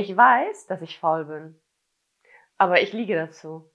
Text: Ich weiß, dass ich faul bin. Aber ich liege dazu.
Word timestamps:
Ich 0.00 0.16
weiß, 0.16 0.66
dass 0.66 0.80
ich 0.80 0.98
faul 0.98 1.26
bin. 1.26 1.60
Aber 2.56 2.80
ich 2.80 2.94
liege 2.94 3.14
dazu. 3.14 3.70